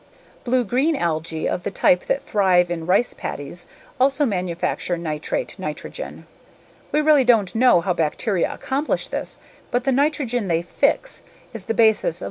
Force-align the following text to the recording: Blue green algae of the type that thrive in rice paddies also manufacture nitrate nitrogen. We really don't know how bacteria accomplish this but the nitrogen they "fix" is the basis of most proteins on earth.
Blue 0.43 0.63
green 0.63 0.95
algae 0.95 1.47
of 1.47 1.61
the 1.61 1.69
type 1.69 2.07
that 2.07 2.23
thrive 2.23 2.71
in 2.71 2.87
rice 2.87 3.13
paddies 3.13 3.67
also 3.99 4.25
manufacture 4.25 4.97
nitrate 4.97 5.59
nitrogen. 5.59 6.25
We 6.91 7.01
really 7.01 7.23
don't 7.23 7.53
know 7.53 7.81
how 7.81 7.93
bacteria 7.93 8.51
accomplish 8.51 9.09
this 9.09 9.37
but 9.69 9.83
the 9.83 9.91
nitrogen 9.91 10.47
they 10.47 10.63
"fix" 10.63 11.21
is 11.53 11.65
the 11.65 11.75
basis 11.75 11.85
of 11.85 11.85
most 11.85 12.01
proteins 12.01 12.03
on 12.03 12.09
earth. 12.09 12.19